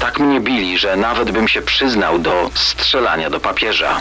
[0.00, 4.00] Tak mnie bili, że nawet bym się przyznał do strzelania do papieża.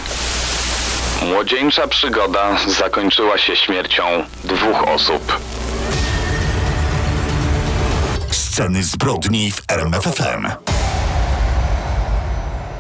[1.26, 4.04] Młodzieńcza przygoda zakończyła się śmiercią
[4.44, 5.40] dwóch osób.
[8.32, 10.48] Sceny zbrodni w RMFFM.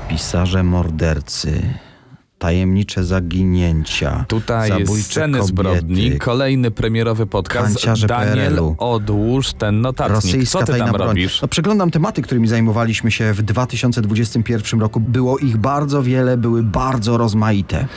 [0.09, 1.79] Pisarze mordercy.
[2.39, 4.25] Tajemnicze zaginięcia.
[4.27, 7.65] Tutaj zabójcze sceny kobiety, zbrodni, kolejny premierowy podcast.
[7.65, 8.75] Kanciarze Daniel, PRL-u.
[8.77, 10.15] odłóż ten notatnik.
[10.15, 11.07] Rosyjska Co ty tam broń.
[11.07, 11.41] robisz?
[11.41, 14.99] No, przeglądam tematy, którymi zajmowaliśmy się w 2021 roku.
[14.99, 17.87] Było ich bardzo wiele, były bardzo rozmaite.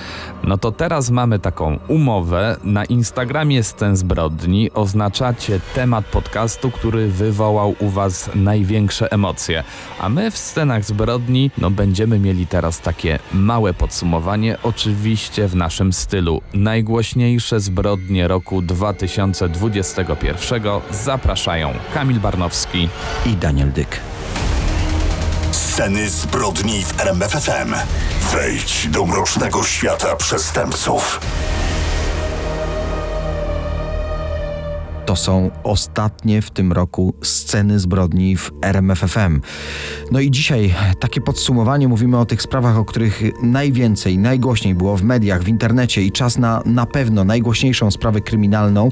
[0.44, 2.56] No to teraz mamy taką umowę.
[2.64, 9.64] Na Instagramie Scen Zbrodni oznaczacie temat podcastu, który wywołał u was największe emocje.
[10.00, 14.31] A my w Scenach Zbrodni no będziemy mieli teraz takie małe podsumowanie,
[14.62, 16.40] oczywiście w naszym stylu.
[16.54, 22.88] Najgłośniejsze zbrodnie roku 2021 zapraszają Kamil Barnowski.
[23.26, 24.00] I Daniel Dyk.
[25.50, 27.74] Sceny zbrodni w RMFFM.
[28.32, 31.20] Wejdź do mrocznego świata przestępców.
[35.12, 39.40] To są ostatnie w tym roku sceny zbrodni w RMFFM.
[40.10, 41.88] No i dzisiaj takie podsumowanie.
[41.88, 46.38] Mówimy o tych sprawach, o których najwięcej, najgłośniej było w mediach, w internecie i czas
[46.38, 48.90] na na pewno najgłośniejszą sprawę kryminalną,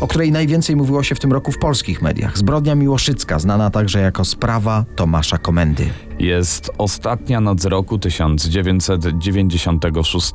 [0.00, 2.38] o której najwięcej mówiło się w tym roku w polskich mediach.
[2.38, 6.09] Zbrodnia Miłoszycka, znana także jako sprawa Tomasza Komendy.
[6.20, 10.32] Jest ostatnia noc roku 1996.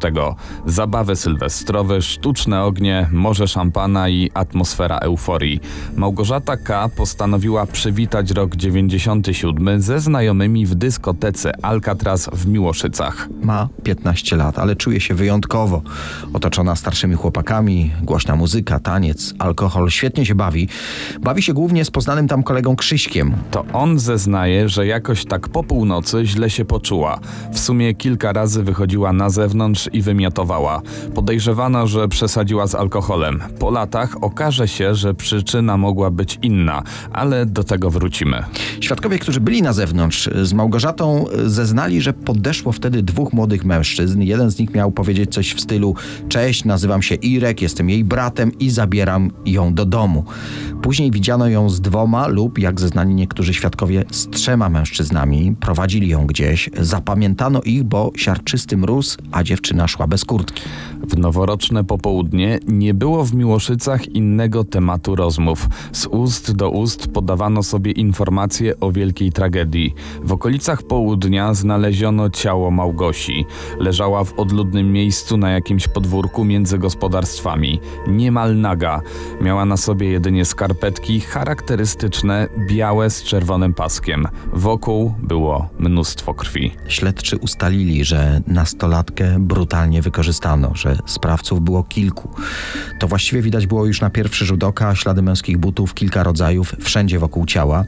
[0.66, 5.60] Zabawy sylwestrowe, sztuczne ognie, morze szampana i atmosfera euforii.
[5.96, 6.90] Małgorzata K.
[6.90, 13.30] postanowiła przywitać rok 97 ze znajomymi w dyskotece Alcatraz w Miłoszycach.
[13.42, 15.82] Ma 15 lat, ale czuje się wyjątkowo.
[16.34, 20.68] Otoczona starszymi chłopakami, głośna muzyka, taniec, alkohol, świetnie się bawi.
[21.22, 23.36] Bawi się głównie z poznanym tam kolegą Krzyśkiem.
[23.52, 27.20] To on zeznaje, że jakoś tak po północy źle się poczuła.
[27.52, 30.82] W sumie kilka razy wychodziła na zewnątrz i wymiotowała.
[31.16, 33.42] Podejrzewano, że przesadziła z alkoholem.
[33.60, 38.44] Po latach okaże się, że przyczyna mogła być inna, ale do tego wrócimy.
[38.82, 44.22] Świadkowie, którzy byli na zewnątrz z Małgorzatą, e, zeznali, że podeszło wtedy dwóch młodych mężczyzn.
[44.22, 45.96] Jeden z nich miał powiedzieć coś w stylu:
[46.30, 50.24] Cześć, nazywam się Irek, jestem jej bratem i zabieram ją do domu.
[50.82, 55.55] Później widziano ją z dwoma lub, jak zeznali niektórzy świadkowie, z trzema mężczyznami.
[55.60, 56.70] Prowadzili ją gdzieś.
[56.80, 60.62] Zapamiętano ich, bo siarczysty mróz, a dziewczyna szła bez kurtki.
[61.10, 65.68] W noworoczne popołudnie nie było w Miłoszycach innego tematu rozmów.
[65.92, 69.94] Z ust do ust podawano sobie informacje o wielkiej tragedii.
[70.24, 73.46] W okolicach południa znaleziono ciało Małgosi.
[73.80, 77.80] Leżała w odludnym miejscu na jakimś podwórku między gospodarstwami.
[78.08, 79.02] Niemal naga.
[79.42, 84.28] Miała na sobie jedynie skarpetki charakterystyczne, białe z czerwonym paskiem.
[84.54, 85.45] Wokół było
[85.80, 86.72] mnóstwo krwi.
[86.88, 92.30] Śledczy ustalili, że nastolatkę brutalnie wykorzystano, że sprawców było kilku.
[93.00, 97.20] To właściwie widać było już na pierwszy rzut oka, ślady męskich butów, kilka rodzajów, wszędzie
[97.20, 97.86] wokół ciała.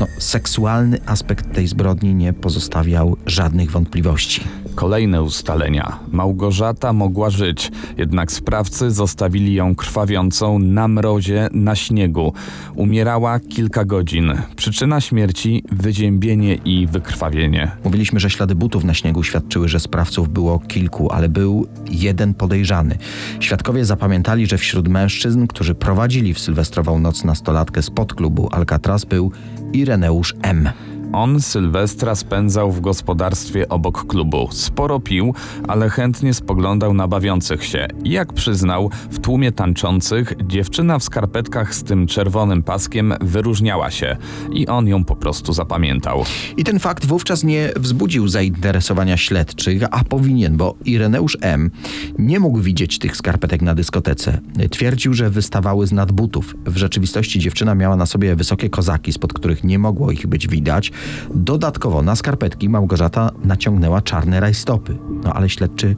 [0.00, 4.40] No, seksualny aspekt tej zbrodni nie pozostawiał żadnych wątpliwości.
[4.74, 5.98] Kolejne ustalenia.
[6.12, 12.32] Małgorzata mogła żyć, jednak sprawcy zostawili ją krwawiącą na mrozie, na śniegu.
[12.74, 14.32] Umierała kilka godzin.
[14.56, 17.70] Przyczyna śmierci wyziębienie i wykrwawienie.
[17.84, 22.98] Mówiliśmy, że ślady butów na śniegu świadczyły, że sprawców było kilku, ale był jeden podejrzany.
[23.40, 29.32] Świadkowie zapamiętali, że wśród mężczyzn, którzy prowadzili w sylwestrową noc nastolatkę spod klubu Alcatraz był
[29.72, 30.68] Ireneusz M.
[31.12, 34.48] On Sylwestra spędzał w gospodarstwie obok klubu.
[34.52, 35.34] Sporo pił,
[35.68, 37.88] ale chętnie spoglądał na bawiących się.
[38.04, 44.16] Jak przyznał, w tłumie tańczących dziewczyna w skarpetkach z tym czerwonym paskiem wyróżniała się
[44.52, 46.24] i on ją po prostu zapamiętał.
[46.56, 51.70] I ten fakt wówczas nie wzbudził zainteresowania śledczych, a powinien, bo Ireneusz M.
[52.18, 54.40] nie mógł widzieć tych skarpetek na dyskotece.
[54.70, 56.54] Twierdził, że wystawały z nadbutów.
[56.66, 60.92] W rzeczywistości dziewczyna miała na sobie wysokie kozaki, spod których nie mogło ich być widać.
[61.34, 64.98] Dodatkowo na skarpetki Małgorzata naciągnęła czarne rajstopy.
[65.24, 65.96] No ale śledczy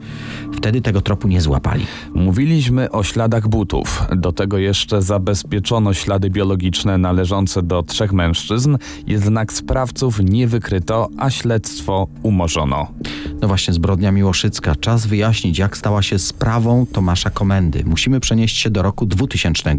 [0.53, 1.85] wtedy tego tropu nie złapali.
[2.13, 4.03] Mówiliśmy o śladach butów.
[4.15, 8.77] Do tego jeszcze zabezpieczono ślady biologiczne należące do trzech mężczyzn,
[9.07, 12.87] jednak sprawców nie wykryto, a śledztwo umorzono.
[13.41, 14.75] No właśnie, zbrodnia Miłoszycka.
[14.75, 17.83] Czas wyjaśnić, jak stała się sprawą Tomasza Komendy.
[17.85, 19.75] Musimy przenieść się do roku 2000.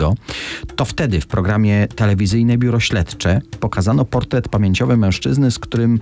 [0.77, 6.01] To wtedy w programie Telewizyjne Biuro Śledcze pokazano portret pamięciowy mężczyzny, z którym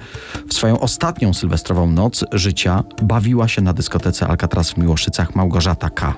[0.48, 5.90] w swoją ostatnią sylwestrową noc życia bawiło pojawiła się na dyskotece Alcatraz w Miłoszycach Małgorzata
[5.90, 6.14] K.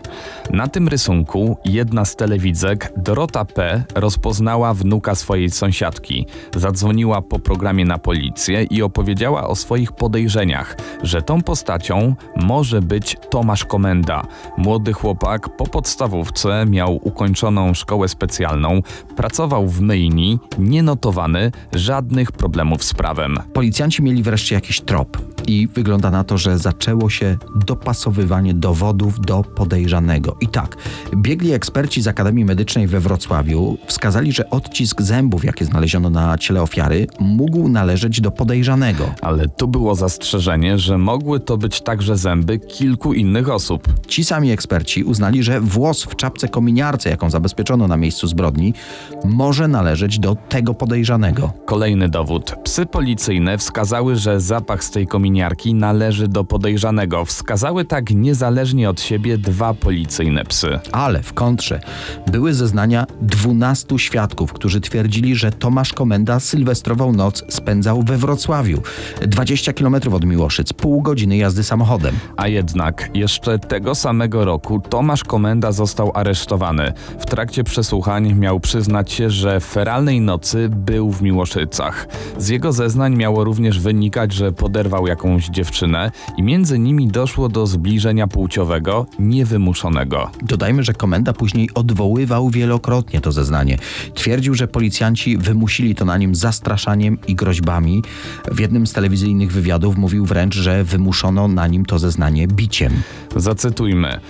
[0.51, 6.27] Na tym rysunku jedna z telewidzek, Dorota P., rozpoznała wnuka swojej sąsiadki.
[6.57, 13.17] Zadzwoniła po programie na policję i opowiedziała o swoich podejrzeniach, że tą postacią może być
[13.31, 14.27] Tomasz Komenda.
[14.59, 18.81] Młody chłopak po podstawówce miał ukończoną szkołę specjalną,
[19.17, 23.39] pracował w myjni, nienotowany, żadnych problemów z prawem.
[23.53, 29.43] Policjanci mieli wreszcie jakiś trop i wygląda na to, że zaczęło się dopasowywanie dowodów do
[29.43, 30.37] podejrzanego.
[30.41, 30.77] I tak,
[31.17, 36.63] biegli eksperci z Akademii Medycznej we Wrocławiu wskazali, że odcisk zębów, jakie znaleziono na ciele
[36.63, 39.15] ofiary, mógł należeć do podejrzanego.
[39.23, 43.89] Ale tu było zastrzeżenie, że mogły to być także zęby kilku innych osób.
[44.09, 48.75] Ci sami eksperci uznali, że włos w czapce kominiarce, jaką zabezpieczono na miejscu zbrodni,
[49.25, 51.53] może należeć do tego podejrzanego.
[51.67, 52.55] Kolejny dowód.
[52.65, 55.36] Psy policyjne wskazały, że zapach z tej kominiarki
[55.75, 57.25] należy do podejrzanego.
[57.25, 60.79] Wskazały tak niezależnie od siebie dwa policyjne psy.
[60.93, 61.81] Ale w kontrze
[62.27, 68.83] były zeznania 12 świadków, którzy twierdzili, że Tomasz Komenda sylwestrową noc spędzał we Wrocławiu,
[69.27, 72.15] 20 km od Miłoszyc, pół godziny jazdy samochodem.
[72.37, 76.93] A jednak jeszcze tego samego roku Tomasz Komenda został aresztowany.
[77.21, 82.09] W trakcie przesłuchań miał przyznać się, że feralnej nocy był w Miłoszycach.
[82.39, 87.67] Z jego zeznań miało również wynikać, że poderwał jakąś dziewczynę i między nimi doszło do
[87.67, 90.31] zbliżenia płciowego niewymuszonego.
[90.43, 93.79] Dodajmy, że komenda później odwoływał wielokrotnie to zeznanie.
[94.15, 98.03] Twierdził, że policjanci wymusili to na nim zastraszaniem i groźbami.
[98.53, 102.93] W jednym z telewizyjnych wywiadów mówił wręcz, że wymuszono na nim to zeznanie biciem.
[103.37, 104.21] Zacytujmy.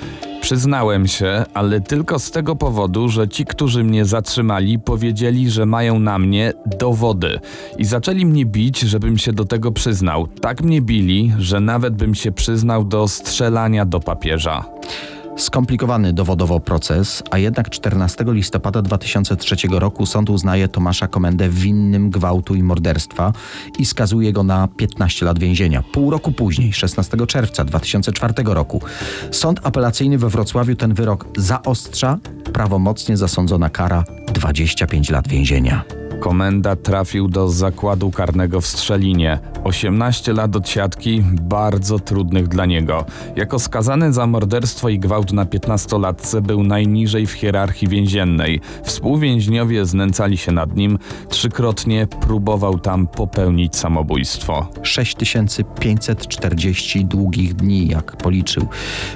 [0.46, 5.98] Przyznałem się, ale tylko z tego powodu, że ci, którzy mnie zatrzymali, powiedzieli, że mają
[5.98, 7.40] na mnie dowody
[7.78, 10.26] i zaczęli mnie bić, żebym się do tego przyznał.
[10.26, 14.64] Tak mnie bili, że nawet bym się przyznał do strzelania do papieża.
[15.36, 22.54] Skomplikowany dowodowo proces, a jednak 14 listopada 2003 roku sąd uznaje Tomasza Komendę winnym gwałtu
[22.54, 23.32] i morderstwa
[23.78, 25.82] i skazuje go na 15 lat więzienia.
[25.92, 28.80] Pół roku później, 16 czerwca 2004 roku,
[29.30, 32.18] sąd apelacyjny we Wrocławiu ten wyrok zaostrza,
[32.52, 34.04] prawomocnie zasądzona kara
[34.34, 36.05] 25 lat więzienia.
[36.26, 39.38] Komenda trafił do zakładu karnego w Strzelinie.
[39.64, 43.04] 18 lat od siatki, bardzo trudnych dla niego.
[43.36, 48.60] Jako skazany za morderstwo i gwałt na 15-latce był najniżej w hierarchii więziennej.
[48.84, 54.66] Współwięźniowie znęcali się nad nim, trzykrotnie próbował tam popełnić samobójstwo.
[54.82, 58.66] 6540 długich dni, jak policzył.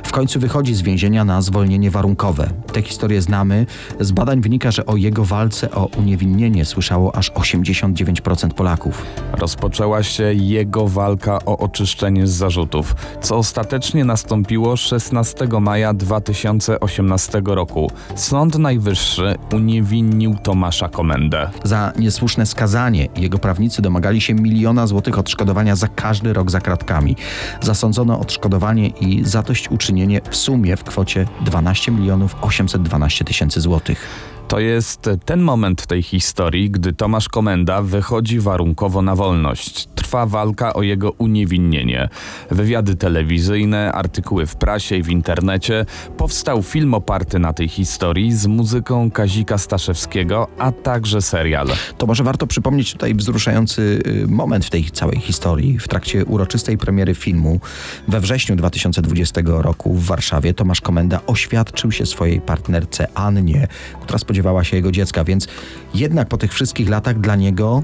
[0.02, 2.50] W końcu wychodzi z więzienia na zwolnienie warunkowe.
[2.72, 3.66] Tę historię znamy.
[4.00, 6.64] Z badań wynika, że o jego walce o uniewinnienie
[7.00, 9.06] słyszało aż 89% Polaków.
[9.32, 17.90] Rozpoczęła się jego walka o oczyszczenie z zarzutów, co ostatecznie nastąpiło 16 maja 2018 roku.
[18.14, 21.50] Sąd Najwyższy uniewinnił Tomasza Komendę.
[21.64, 27.16] Za niesłuszne skazanie jego prawnicy domagali się miliona złotych odszkodowania za każdy rok za kratkami.
[27.60, 34.30] Zasądzono odszkodowanie i zadośćuczynienie w sumie w kwocie 12 milionów 812 tysięcy złotych.
[34.50, 39.88] To jest ten moment w tej historii, gdy Tomasz Komenda wychodzi warunkowo na wolność.
[40.10, 42.08] Trwa walka o jego uniewinnienie.
[42.50, 45.86] Wywiady telewizyjne, artykuły w prasie i w internecie.
[46.16, 51.68] Powstał film oparty na tej historii z muzyką Kazika Staszewskiego, a także serial.
[51.98, 55.78] To może warto przypomnieć tutaj wzruszający y, moment w tej całej historii.
[55.78, 57.60] W trakcie uroczystej premiery filmu
[58.08, 63.68] we wrześniu 2020 roku w Warszawie Tomasz Komenda oświadczył się swojej partnerce Annie,
[64.02, 65.48] która spodziewała się jego dziecka, więc
[65.94, 67.82] jednak po tych wszystkich latach dla niego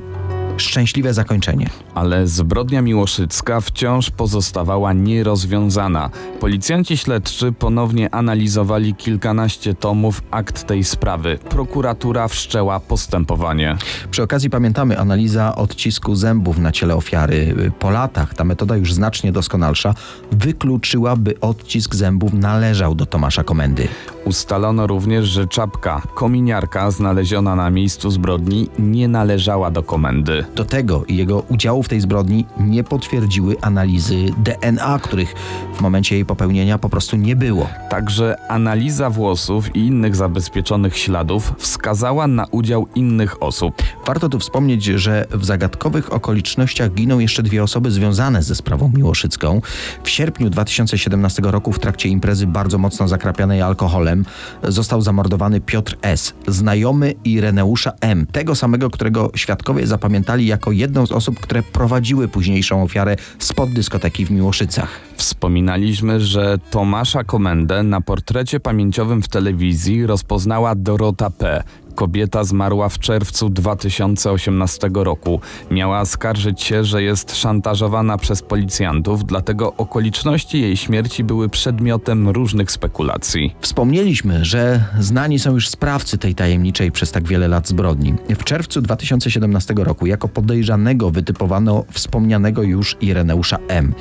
[0.56, 1.70] szczęśliwe zakończenie.
[1.94, 6.10] Ale zbrodnia miłoszycka wciąż pozostawała nierozwiązana.
[6.40, 11.38] Policjanci śledczy ponownie analizowali kilkanaście tomów akt tej sprawy.
[11.48, 13.76] Prokuratura wszczęła postępowanie.
[14.10, 17.54] Przy okazji pamiętamy analiza odcisku zębów na ciele ofiary.
[17.78, 19.94] Po latach ta metoda już znacznie doskonalsza
[20.32, 23.88] wykluczyła, by odcisk zębów należał do Tomasza Komendy.
[24.26, 30.44] Ustalono również, że czapka, kominiarka znaleziona na miejscu zbrodni nie należała do komendy.
[30.54, 35.34] Do tego i jego udziału w tej zbrodni nie potwierdziły analizy DNA, których
[35.74, 37.68] w momencie jej popełnienia po prostu nie było.
[37.90, 43.82] Także analiza włosów i innych zabezpieczonych śladów wskazała na udział innych osób.
[44.06, 49.60] Warto tu wspomnieć, że w zagadkowych okolicznościach giną jeszcze dwie osoby związane ze sprawą miłoszycką.
[50.02, 54.24] W sierpniu 2017 roku w trakcie imprezy bardzo mocno zakrapianej alkoholem M
[54.62, 61.12] został zamordowany Piotr S., znajomy Ireneusza M., tego samego, którego świadkowie zapamiętali jako jedną z
[61.12, 65.00] osób, które prowadziły późniejszą ofiarę spod dyskoteki w Miłoszycach.
[65.16, 71.62] Wspominaliśmy, że Tomasza Komendę na portrecie pamięciowym w telewizji rozpoznała Dorota P.
[71.96, 75.40] Kobieta zmarła w czerwcu 2018 roku.
[75.70, 82.70] Miała skarżyć się, że jest szantażowana przez policjantów, dlatego okoliczności jej śmierci były przedmiotem różnych
[82.70, 83.54] spekulacji.
[83.60, 88.14] Wspomnieliśmy, że znani są już sprawcy tej tajemniczej przez tak wiele lat zbrodni.
[88.38, 93.94] W czerwcu 2017 roku jako podejrzanego wytypowano wspomnianego już Ireneusza M.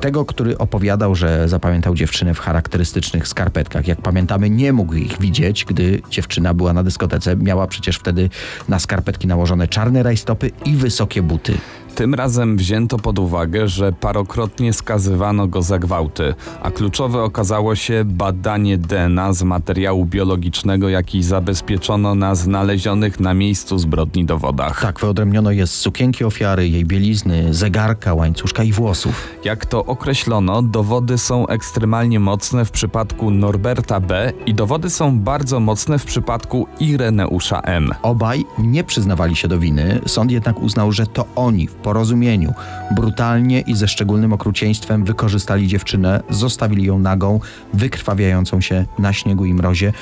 [0.00, 3.88] Tego, który opowiadał, że zapamiętał dziewczynę w charakterystycznych skarpetkach.
[3.88, 7.39] Jak pamiętamy, nie mógł ich widzieć, gdy dziewczyna była na dyskotece.
[7.40, 8.30] Miała przecież wtedy
[8.68, 11.58] na skarpetki nałożone czarne rajstopy i wysokie buty.
[12.00, 18.04] Tym razem wzięto pod uwagę, że parokrotnie skazywano go za gwałty, a kluczowe okazało się
[18.04, 24.82] badanie DNA z materiału biologicznego, jaki zabezpieczono na znalezionych na miejscu zbrodni dowodach.
[24.82, 29.28] Tak, wyodrębniono je z sukienki ofiary, jej bielizny, zegarka, łańcuszka i włosów.
[29.44, 34.32] Jak to określono, dowody są ekstremalnie mocne w przypadku Norberta B.
[34.46, 37.94] i dowody są bardzo mocne w przypadku Ireneusza M.
[38.02, 42.54] Obaj nie przyznawali się do winy, sąd jednak uznał, że to oni w porozumieniu
[42.90, 47.40] brutalnie i ze szczególnym okrucieństwem wykorzystali dziewczynę, zostawili ją nagą,
[47.74, 49.92] wykrwawiającą się na śniegu i mrozie,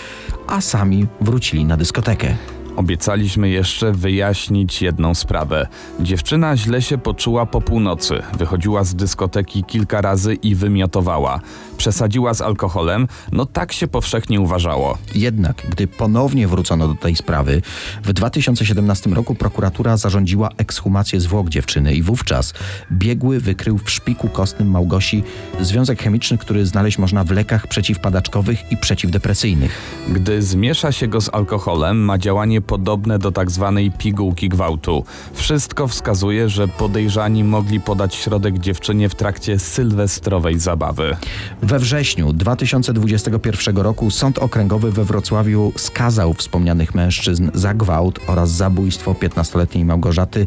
[0.46, 2.57] a sami wrócili na dyskotekę.
[2.78, 5.66] Obiecaliśmy jeszcze wyjaśnić jedną sprawę.
[6.00, 8.22] Dziewczyna źle się poczuła po północy.
[8.38, 11.40] Wychodziła z dyskoteki kilka razy i wymiotowała.
[11.76, 14.98] Przesadziła z alkoholem, no tak się powszechnie uważało.
[15.14, 17.62] Jednak, gdy ponownie wrócono do tej sprawy,
[18.02, 22.54] w 2017 roku prokuratura zarządziła ekshumację zwłok dziewczyny i wówczas
[22.92, 25.22] biegły wykrył w szpiku kostnym Małgosi
[25.60, 29.80] związek chemiczny, który znaleźć można w lekach przeciwpadaczkowych i przeciwdepresyjnych.
[30.08, 35.04] Gdy zmiesza się go z alkoholem, ma działanie podobne do tak zwanej pigułki gwałtu.
[35.32, 41.16] Wszystko wskazuje, że podejrzani mogli podać środek dziewczynie w trakcie sylwestrowej zabawy.
[41.62, 49.12] We wrześniu 2021 roku Sąd Okręgowy we Wrocławiu skazał wspomnianych mężczyzn za gwałt oraz zabójstwo
[49.12, 50.46] 15-letniej Małgorzaty.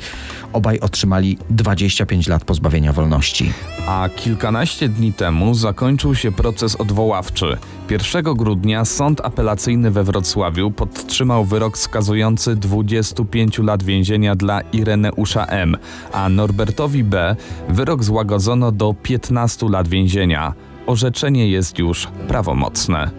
[0.54, 3.54] Obaj otrzymali 25 lat pozbawienia wolności.
[3.88, 7.58] A kilkanaście dni temu zakończył się proces odwoławczy.
[7.92, 15.78] 1 grudnia Sąd Apelacyjny we Wrocławiu podtrzymał wyrok skazujący 25 lat więzienia dla Ireneusza M.,
[16.12, 17.36] a Norbertowi B.
[17.70, 20.54] wyrok złagodzono do 15 lat więzienia.
[20.88, 23.12] Orzeczenie jest już prawomocne.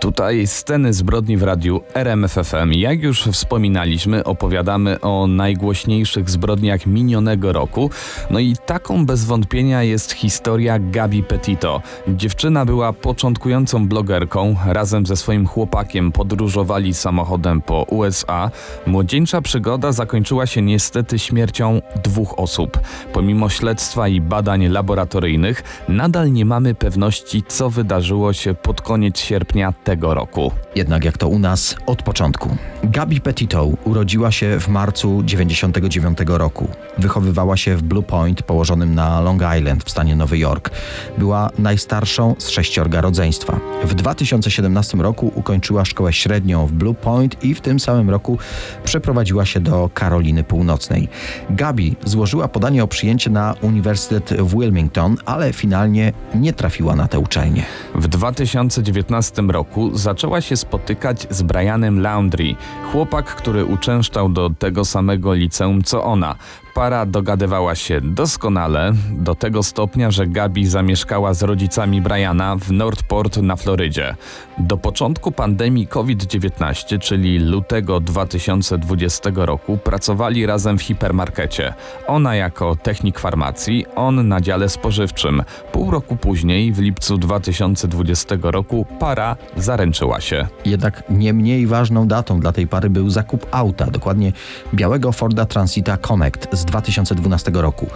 [0.00, 2.72] Tutaj sceny zbrodni w radiu RMFFM.
[2.72, 7.90] Jak już wspominaliśmy, opowiadamy o najgłośniejszych zbrodniach minionego roku.
[8.30, 11.82] No i taką bez wątpienia jest historia Gabi Petito.
[12.08, 14.56] Dziewczyna była początkującą blogerką.
[14.66, 18.50] Razem ze swoim chłopakiem podróżowali samochodem po USA.
[18.86, 22.78] Młodzieńcza przygoda zakończyła się niestety śmiercią dwóch osób.
[23.12, 29.74] Pomimo śledztwa i badań laboratoryjnych, nadal nie mamy pewności, co wydarzyło się pod koniec sierpnia
[29.90, 30.52] tego roku.
[30.74, 32.56] Jednak jak to u nas od początku.
[32.84, 36.68] Gabi Petito urodziła się w marcu 99 roku.
[36.98, 40.70] Wychowywała się w Blue Point położonym na Long Island w stanie Nowy Jork.
[41.18, 43.60] Była najstarszą z sześciorga rodzeństwa.
[43.84, 48.38] W 2017 roku ukończyła szkołę średnią w Blue Point i w tym samym roku
[48.84, 51.08] przeprowadziła się do Karoliny Północnej.
[51.50, 57.18] Gabi złożyła podanie o przyjęcie na Uniwersytet w Wilmington, ale finalnie nie trafiła na tę
[57.18, 57.64] uczelnię.
[57.94, 62.54] W 2019 roku zaczęła się spotykać z Brianem Laundry,
[62.92, 66.34] chłopak, który uczęszczał do tego samego liceum co ona.
[66.74, 73.36] Para dogadywała się doskonale, do tego stopnia, że Gabi zamieszkała z rodzicami Briana w Northport
[73.36, 74.14] na Florydzie.
[74.58, 81.74] Do początku pandemii COVID-19, czyli lutego 2020 roku, pracowali razem w hipermarkecie.
[82.06, 85.42] Ona jako technik farmacji, on na dziale spożywczym.
[85.72, 90.46] Pół roku później, w lipcu 2020 roku, para zaręczyła się.
[90.64, 94.32] Jednak nie mniej ważną datą dla tej pary był zakup auta, dokładnie
[94.74, 97.86] białego Forda Transita Connect z 2012 roku.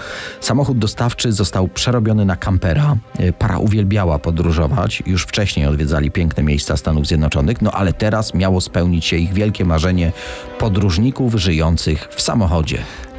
[0.40, 2.96] Samochód dostawczy został przerobiony na kampera.
[3.18, 8.60] E, Para uwielbiała podróżować, już wcześniej odwiedzali piękne miejsca Stanów Zjednoczonych, no ale teraz miało
[8.60, 10.12] spełnić się ich wielkie marzenie
[10.58, 12.78] podróżników żyjących w samochodzie.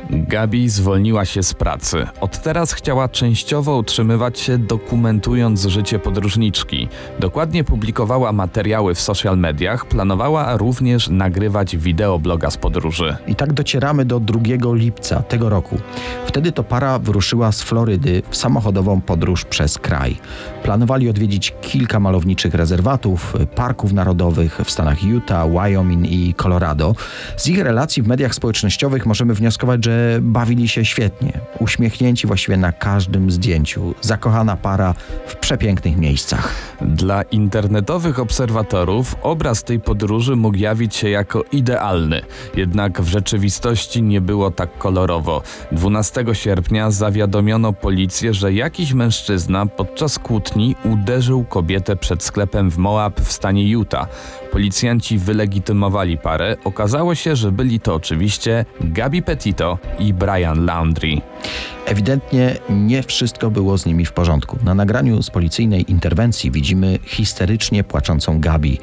[0.10, 2.08] Gabi zwolniła się z pracy.
[2.22, 6.88] Od teraz chciała częściowo utrzymywać się dokumentując życie podróżniczki.
[7.20, 13.16] Dokładnie publikowała materiały w social mediach, planowała również nagrywać wideobloga z podróży.
[13.28, 14.40] I tak docieramy do 2
[14.74, 15.78] lipca tego roku.
[16.26, 20.18] Wtedy to para wyruszyła z Florydy w samochodową podróż przez kraj.
[20.64, 26.96] Planowali odwiedzić kilka malowniczych rezerwatów, parków narodowych w stanach Utah, Wyoming i Colorado.
[27.38, 31.40] Z ich relacji w mediach społecznościowych możemy wnioskować, że bawili się świetnie.
[31.60, 33.96] Uśmiechnięci właściwie na każdym zdjęciu.
[34.02, 34.94] Zakochana para
[35.28, 36.54] w przepięknych miejscach.
[36.82, 42.22] Dla internetowych obserwatorów obraz tej podróży mógł jawić się jako idealny,
[42.56, 45.42] jednak w rzeczywistości nie było tak kolorowo.
[45.72, 53.22] 12 sierpnia zawiadomiono policję, że jakiś mężczyzna podczas kłótni uderzył kobietę przed sklepem w Moab
[53.22, 54.08] w stanie Utah.
[54.56, 56.56] Policjanci wylegitymowali parę.
[56.64, 61.22] Okazało się, że byli to oczywiście Gabi Petito i Brian Laundrie.
[61.86, 64.58] Ewidentnie nie wszystko było z nimi w porządku.
[64.64, 68.80] Na nagraniu z policyjnej interwencji widzimy histerycznie płaczącą Gabi.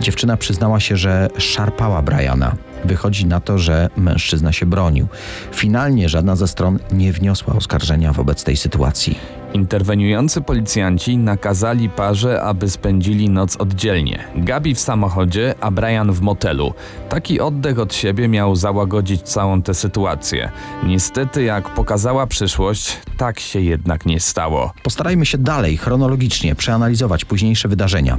[0.00, 2.56] Dziewczyna przyznała się, że szarpała Briana.
[2.84, 5.06] Wychodzi na to, że mężczyzna się bronił.
[5.52, 9.43] Finalnie żadna ze stron nie wniosła oskarżenia wobec tej sytuacji.
[9.54, 14.24] Interweniujący policjanci nakazali parze, aby spędzili noc oddzielnie.
[14.36, 16.74] Gabi w samochodzie, a Brian w motelu.
[17.08, 20.50] Taki oddech od siebie miał załagodzić całą tę sytuację.
[20.86, 24.72] Niestety, jak pokazała przyszłość, tak się jednak nie stało.
[24.82, 28.16] Postarajmy się dalej, chronologicznie, przeanalizować późniejsze wydarzenia.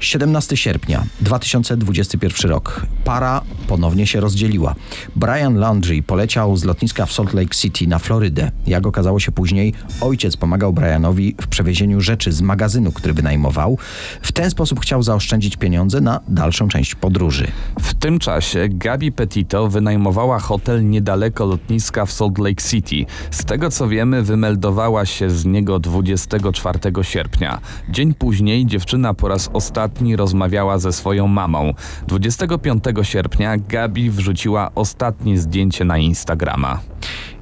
[0.00, 2.86] 17 sierpnia 2021 rok.
[3.04, 4.74] Para ponownie się rozdzieliła.
[5.16, 8.50] Brian Laundrie poleciał z lotniska w Salt Lake City na Florydę.
[8.66, 13.78] Jak okazało się później, ojciec pomagał Brianowi w przewiezieniu rzeczy z magazynu, który wynajmował.
[14.22, 17.46] W ten sposób chciał zaoszczędzić pieniądze na dalszą część podróży.
[17.80, 23.04] W tym czasie Gabi Petito wynajmowała hotel niedaleko lotniska w Salt Lake City.
[23.30, 27.60] Z tego co wiemy, wymeldowała się z niego 24 sierpnia.
[27.88, 31.72] Dzień później dziewczyna po raz ostatni rozmawiała ze swoją mamą.
[32.08, 36.80] 25 sierpnia Gabi wrzuciła ostatnie zdjęcie na Instagrama.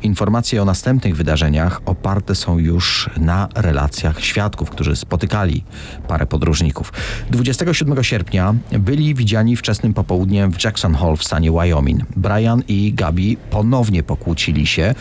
[0.04, 5.64] Informacje o następnych wydarzeniach oparte są już na relacjach świadków, którzy spotykali
[6.08, 6.92] parę podróżników.
[7.30, 12.00] 27 sierpnia byli widziani wczesnym popołudniem w Jackson Hole w stanie Wyoming.
[12.16, 14.94] Brian i Gabi ponownie pokłócili się.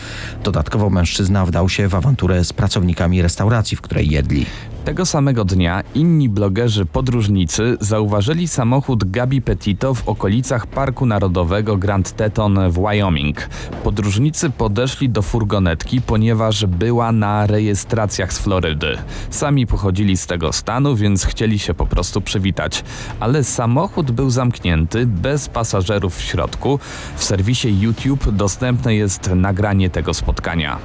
[0.44, 4.46] Dodatkowo mężczyzna wdał się w awanturę z pracownikami restauracji, w której jedli.
[4.84, 12.12] Tego samego dnia inni blogerzy podróżnicy zauważyli samochód Gabi Petito w okolicach Parku Narodowego Grand
[12.12, 13.48] Teton w Wyoming.
[13.84, 18.98] Podróżnicy podeszli do furgonetki, ponieważ była na rejestracjach z Florydy.
[19.30, 22.84] Sami pochodzili z tego stanu, więc chcieli się po prostu przywitać.
[23.20, 26.78] Ale samochód był zamknięty, bez pasażerów w środku.
[27.16, 30.78] W serwisie YouTube dostępne jest nagranie tego spotkania.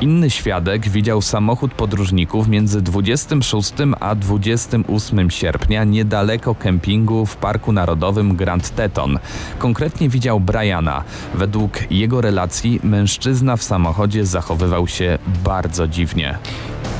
[0.00, 2.82] Inny świadek widział samochód podróżników między
[3.40, 9.18] 26 a 28 sierpnia niedaleko kempingu w Parku Narodowym Grand Teton.
[9.58, 11.04] Konkretnie widział Briana.
[11.34, 16.38] Według jego relacji mężczyzna w samochodzie zachowywał się bardzo dziwnie.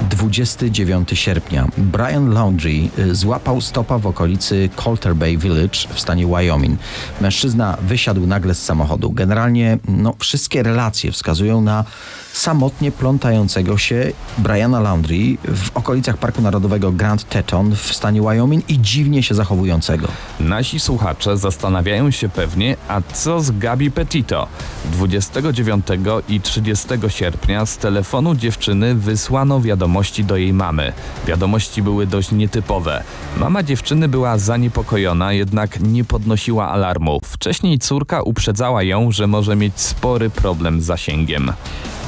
[0.03, 6.81] 29 sierpnia Brian Laundrie y, złapał stopa w okolicy Coulter Bay Village w stanie Wyoming.
[7.21, 9.13] Mężczyzna wysiadł nagle z samochodu.
[9.13, 11.85] Generalnie no, wszystkie relacje wskazują na
[12.33, 18.81] samotnie plątającego się Briana Laundrie w okolicach Parku Narodowego Grand Teton w stanie Wyoming i
[18.81, 20.09] dziwnie się zachowującego.
[20.41, 24.49] Nasi słuchacze zastanawiają się pewnie, a co z Gabi Petito?
[24.93, 25.87] 29
[26.29, 30.93] i 30 sierpnia z telefonu dziewczyny wysłano wiadomości do jej mamy.
[31.27, 33.03] Wiadomości były dość nietypowe.
[33.37, 37.21] Mama dziewczyny była zaniepokojona, jednak nie podnosiła alarmu.
[37.25, 41.53] Wcześniej córka uprzedzała ją, że może mieć spory problem z zasięgiem.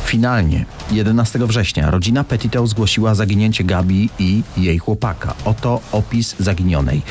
[0.05, 5.35] Finalnie, 11 września, rodzina Petito zgłosiła zaginięcie Gabi i jej chłopaka.
[5.45, 7.03] Oto opis zaginionej.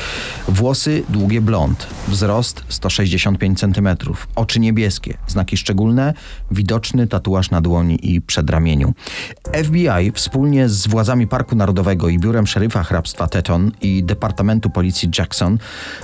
[0.48, 3.88] Włosy długie blond, wzrost 165 cm,
[4.36, 6.14] oczy niebieskie, znaki szczególne,
[6.50, 8.94] widoczny tatuaż na dłoni i przedramieniu.
[9.64, 15.58] FBI wspólnie z władzami Parku Narodowego i Biurem Szeryfa Hrabstwa Teton i Departamentu Policji Jackson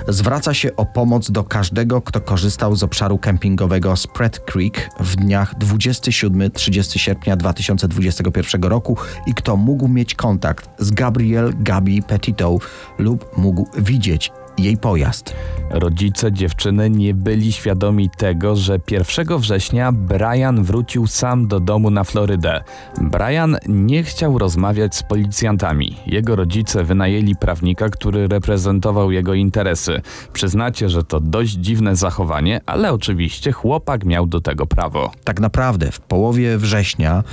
[0.07, 5.55] zwraca się o pomoc do każdego, kto korzystał z obszaru kempingowego Spread Creek w dniach
[5.59, 7.37] 27-30 sierpnia
[7.73, 8.97] 2021 roku
[9.27, 12.57] i kto mógł mieć kontakt z Gabriel Gabi Petito
[12.97, 15.33] lub mógł widzieć jej pojazd.
[15.69, 22.03] Rodzice dziewczyny nie byli świadomi tego, że 1 września Brian wrócił sam do domu na
[22.03, 22.63] Florydę.
[23.01, 25.97] Brian nie chciał rozmawiać z policjantami.
[26.07, 30.01] Jego rodzice wynajęli prawnika, który reprezentował jego interesy.
[30.33, 35.11] Przyznacie, że to dość dziwne zachowanie, ale oczywiście chłopak miał do tego prawo.
[35.23, 37.23] Tak naprawdę w połowie września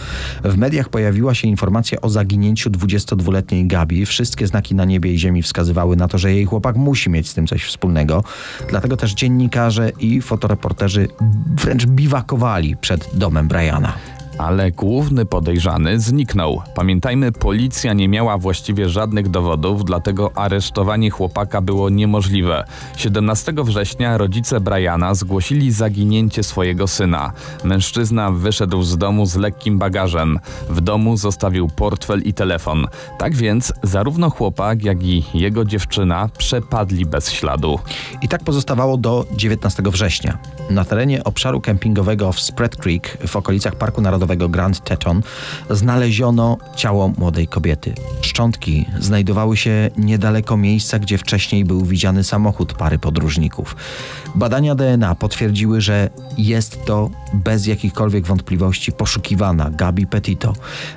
[0.45, 4.07] w mediach pojawiła się informacja o zaginięciu 22-letniej Gabi.
[4.07, 7.35] Wszystkie znaki na niebie i ziemi wskazywały na to, że jej chłopak musi mieć z
[7.35, 8.25] tym coś wspólnego.
[8.70, 11.09] Dlatego też dziennikarze i fotoreporterzy
[11.57, 13.92] wręcz biwakowali przed domem Briana.
[14.38, 16.62] Ale główny podejrzany zniknął.
[16.75, 22.64] Pamiętajmy, policja nie miała właściwie żadnych dowodów, dlatego aresztowanie chłopaka było niemożliwe.
[22.97, 27.33] 17 września rodzice Briana zgłosili zaginięcie swojego syna.
[27.64, 30.38] Mężczyzna wyszedł z domu z lekkim bagażem.
[30.68, 32.87] W domu zostawił portfel i telefon.
[33.18, 37.79] Tak więc zarówno chłopak, jak i jego dziewczyna przepadli bez śladu.
[38.23, 40.38] I tak pozostawało do 19 września.
[40.71, 45.23] Na terenie obszaru kempingowego w Spread Creek w okolicach Parku Narodowego Grand Teton
[45.71, 47.95] znaleziono ciało młodej kobiety.
[48.21, 53.77] Szczątki znajdowały się niedaleko miejsca, gdzie wcześniej był widziany samochód pary podróżników.
[54.35, 60.53] Badania DNA potwierdziły, że jest to bez jakichkolwiek wątpliwości poszukiwana Gabi Petito.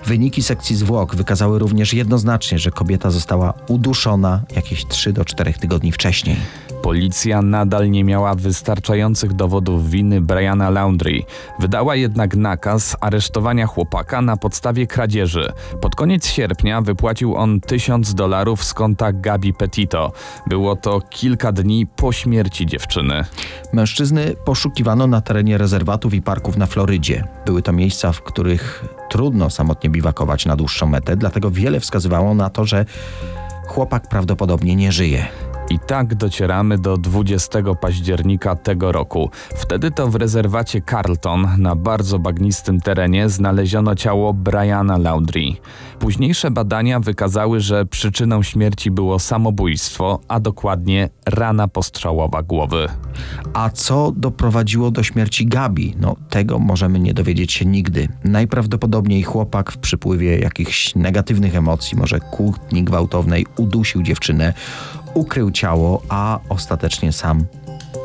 [0.05, 5.91] Wyniki sekcji zwłok wykazały również jednoznacznie, że kobieta została uduszona jakieś 3 do 4 tygodni
[5.91, 6.35] wcześniej.
[6.81, 11.23] Policja nadal nie miała wystarczających dowodów winy Briana Laundry.
[11.59, 13.14] Wydała jednak nakaz aresztowania
[13.67, 15.51] chłopaka na podstawie kradzieży.
[15.81, 20.11] Pod koniec sierpnia wypłacił on tysiąc dolarów z konta Gabi Petito.
[20.47, 23.23] Było to kilka dni po śmierci dziewczyny.
[23.73, 27.23] Mężczyzny poszukiwano na terenie rezerwatów i parków na Florydzie.
[27.45, 32.49] Były to miejsca, w których trudno samotnie biwakować na dłuższą metę, dlatego wiele wskazywało na
[32.49, 32.85] to, że
[33.67, 35.27] chłopak prawdopodobnie nie żyje.
[35.69, 39.29] I tak docieramy do 20 października tego roku.
[39.55, 45.41] Wtedy to w rezerwacie Carlton na bardzo bagnistym terenie znaleziono ciało Briana Laundry.
[45.99, 52.87] Późniejsze badania wykazały, że przyczyną śmierci było samobójstwo, a dokładnie rana postrzałowa głowy.
[53.53, 55.95] A co doprowadziło do śmierci Gabi?
[55.99, 58.07] No, tego możemy nie dowiedzieć się nigdy.
[58.23, 64.53] Najprawdopodobniej chłopak w przypływie jakichś negatywnych emocji, może kłótni gwałtownej, udusił dziewczynę,
[65.15, 67.45] ukrył ciało, a ostatecznie sam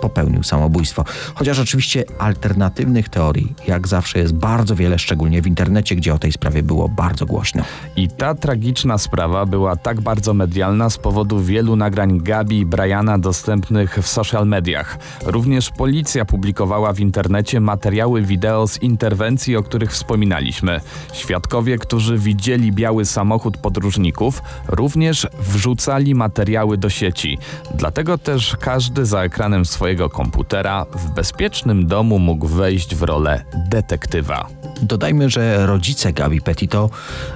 [0.01, 1.05] popełnił samobójstwo.
[1.35, 6.33] Chociaż oczywiście alternatywnych teorii, jak zawsze, jest bardzo wiele, szczególnie w internecie, gdzie o tej
[6.33, 7.63] sprawie było bardzo głośno.
[7.97, 13.19] I ta tragiczna sprawa była tak bardzo medialna z powodu wielu nagrań Gabi i Briana
[13.19, 14.99] dostępnych w social mediach.
[15.27, 20.81] Również policja publikowała w internecie materiały wideo z interwencji, o których wspominaliśmy.
[21.13, 27.39] Świadkowie, którzy widzieli biały samochód podróżników, również wrzucali materiały do sieci.
[27.75, 34.49] Dlatego też każdy za ekranem swojego komputera w bezpiecznym domu mógł wejść w rolę detektywa.
[34.83, 36.91] Dodajmy, że rodzice Gabi Petito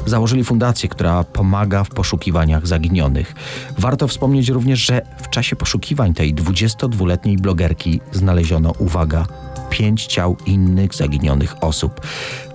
[0.07, 3.35] założyli fundację, która pomaga w poszukiwaniach zaginionych.
[3.79, 9.27] Warto wspomnieć również, że w czasie poszukiwań tej 22-letniej blogerki znaleziono, uwaga,
[9.71, 12.01] pięć ciał innych zaginionych osób.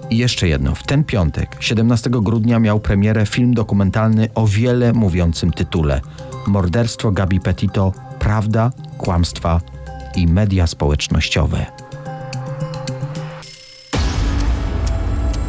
[0.10, 5.52] I jeszcze jedno, w ten piątek, 17 grudnia, miał premierę film dokumentalny o wiele mówiącym
[5.52, 6.02] tytule
[6.48, 9.62] Morderstwo Gabi Petito Prawda, kłamstwa
[10.16, 11.66] i media społecznościowe.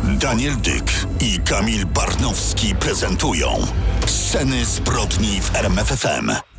[0.04, 3.48] Daniel Dyk i Kamil Barnowski prezentują
[4.06, 6.49] Sceny zbrodni w RMFFM.